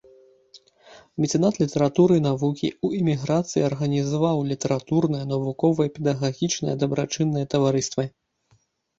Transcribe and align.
Мецэнат 1.23 1.57
літаратуры 1.63 2.13
і 2.19 2.23
навукі, 2.27 2.69
у 2.87 2.89
эміграцыі 2.99 3.65
арганізаваў 3.67 4.37
літаратурнае, 4.51 5.19
навуковае, 5.33 5.87
педагагічнае, 5.99 6.75
дабрачыннае 6.85 7.45
таварыствы. 7.53 8.03